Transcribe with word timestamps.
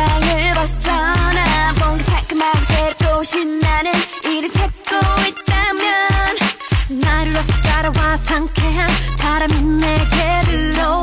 세상을 0.00 0.50
벗어나 0.50 1.72
뭔가 1.78 2.02
상큼하고 2.02 2.58
새롭고 2.64 3.24
신나는 3.24 3.92
일을 4.24 4.50
찾고 4.50 4.96
있다면 5.28 7.00
나를 7.02 7.36
없어 7.36 7.52
따라와 7.60 8.16
상쾌한 8.16 8.88
바람이 9.18 9.60
내게 9.76 10.40
들어 10.46 10.99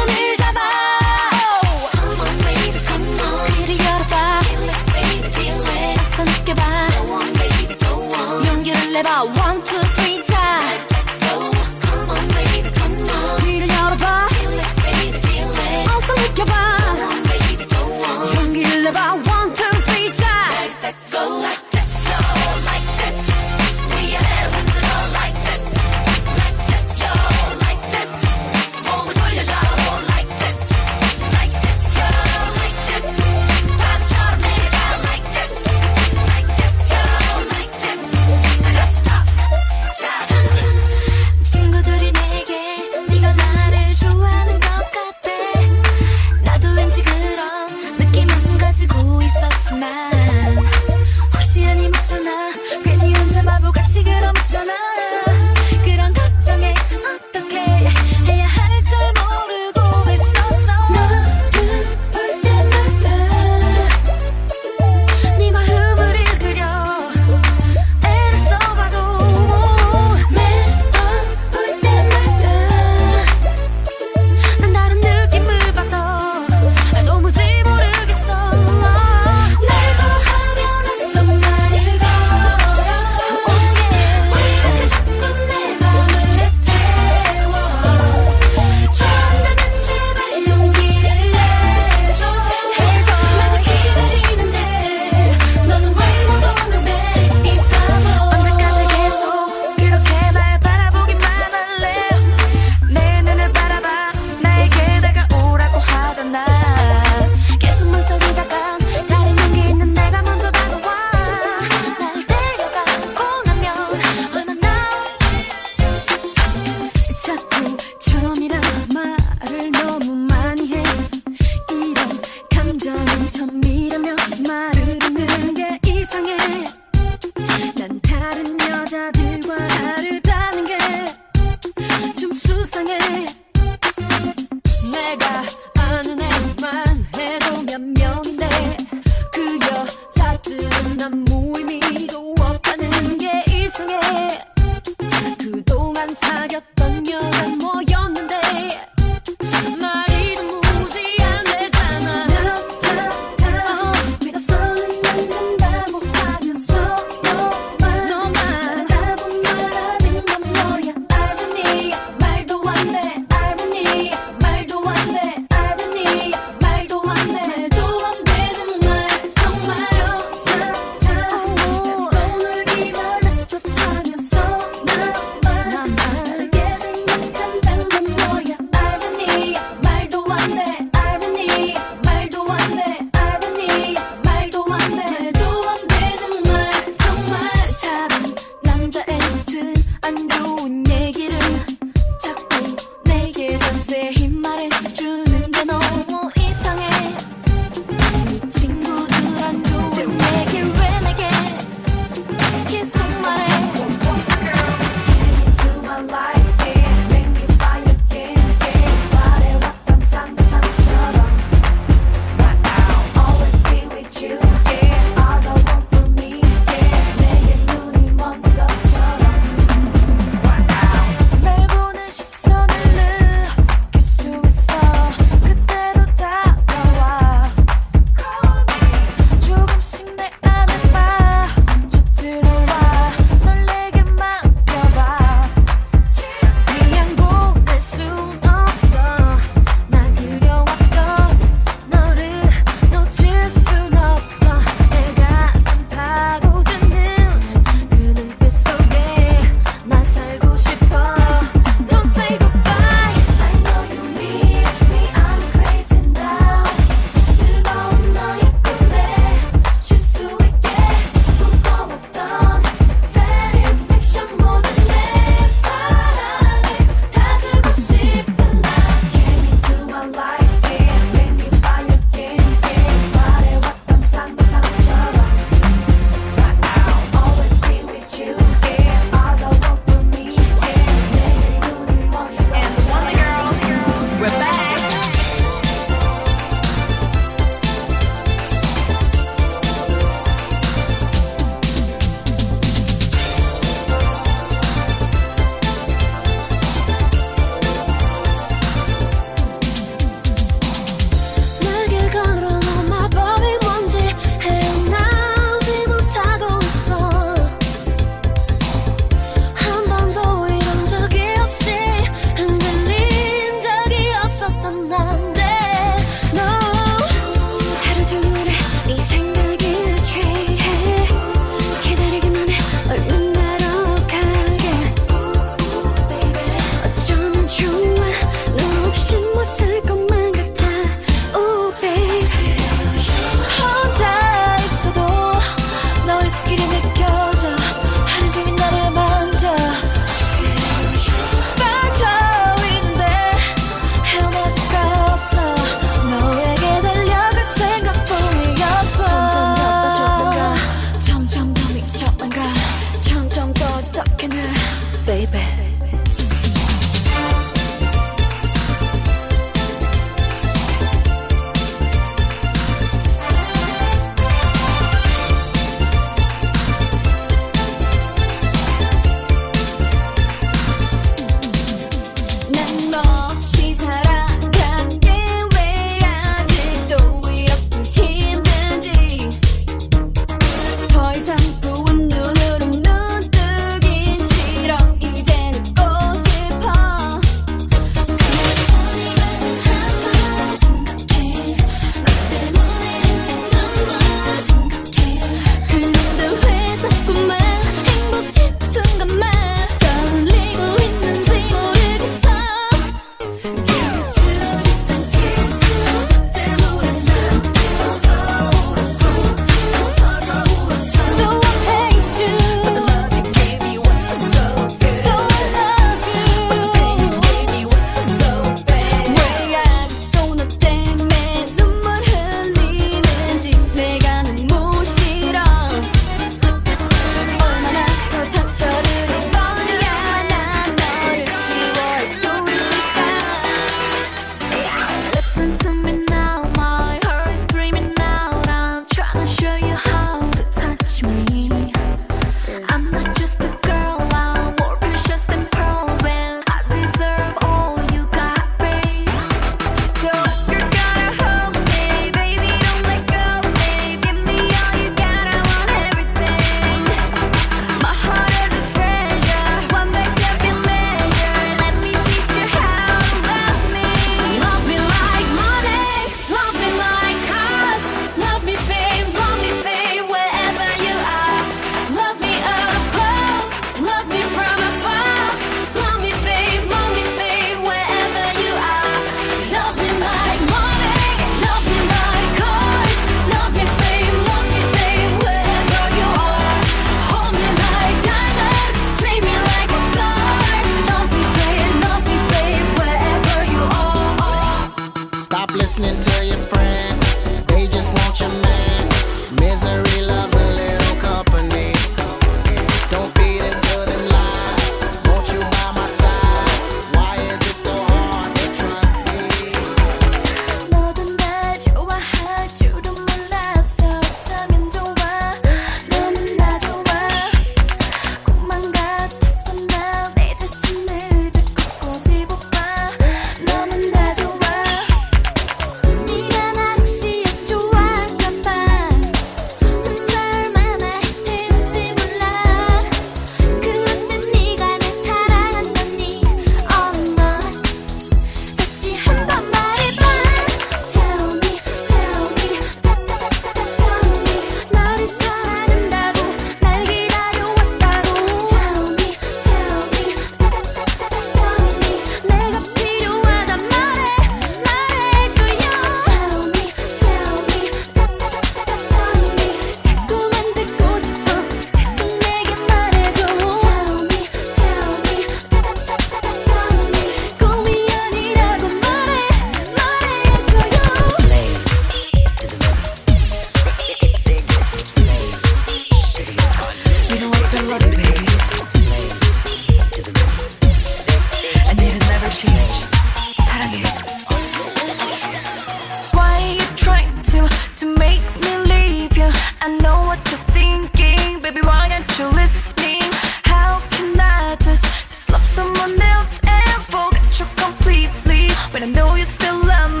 know 599.01 599.15
you 599.15 599.25
still 599.25 599.59
love 599.65 599.91
me 599.95 600.00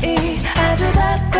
사이 0.00 0.38
아주 0.56 0.84
가까이 0.92 1.33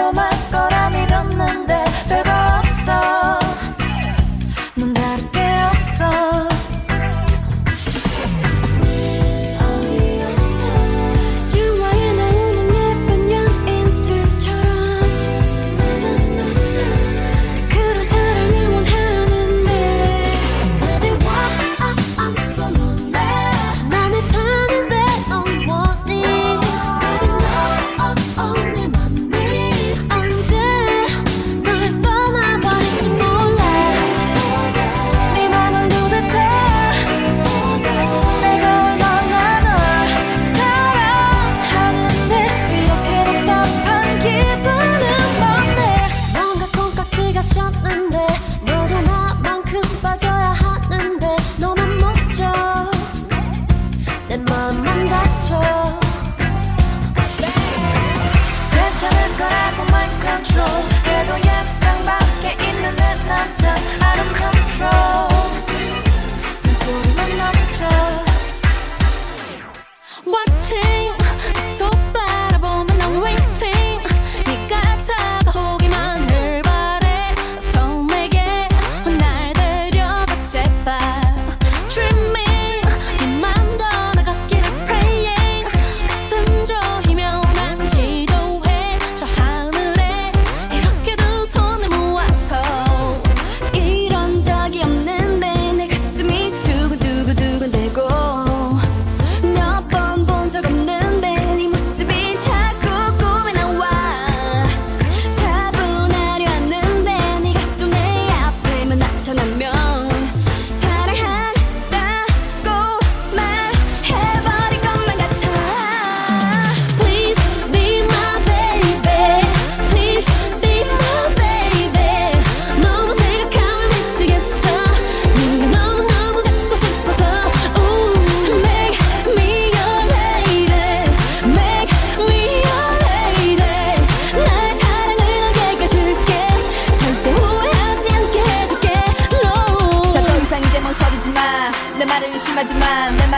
Watching 70.46 70.93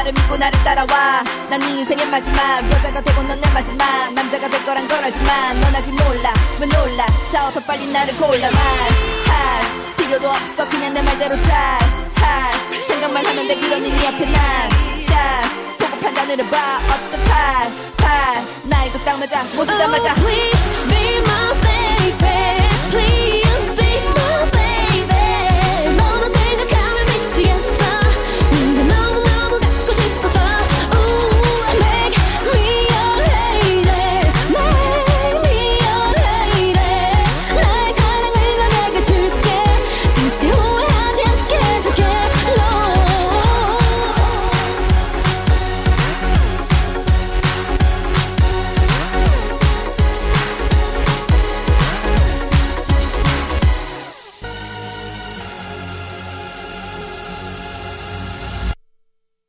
나를 0.06 0.12
믿고 0.12 0.36
나를 0.36 0.64
따라와. 0.64 1.24
난 1.50 1.58
네 1.60 1.80
인생의 1.80 2.06
마지막. 2.06 2.38
여자가 2.70 3.00
되고 3.00 3.22
넌 3.22 3.40
내 3.40 3.50
마지막. 3.52 4.12
남자가 4.14 4.48
될 4.48 4.64
거란 4.64 4.86
걸 4.86 5.04
알지만 5.04 5.60
넌 5.60 5.74
아직 5.74 5.90
몰라. 5.90 6.32
왜 6.60 6.66
놀라? 6.66 7.06
자 7.32 7.48
어서 7.48 7.58
빨리 7.60 7.86
나를 7.90 8.16
골라. 8.16 8.48
말할. 8.50 9.62
필요도 9.96 10.28
없어. 10.28 10.68
그냥 10.68 10.94
내 10.94 11.02
말대로 11.02 11.34
잘할. 11.42 12.52
생각만 12.86 13.26
하면 13.26 13.48
돼. 13.48 13.56
그런 13.56 13.84
일이 13.84 14.06
앞에 14.06 14.26
난자 14.26 15.42
보고 15.78 15.98
판단을 16.00 16.38
해봐. 16.38 16.78
어떡할 16.92 17.72
할. 18.02 18.46
나이도 18.64 18.98
딱 19.04 19.18
맞아 19.18 19.42
모두 19.54 19.76
다 19.76 19.88
맞아 19.88 20.10
oh, 20.12 20.20
please 20.22 20.88
be 20.88 21.16
my 21.18 21.52
baby. 21.62 22.68
Please. 22.90 23.45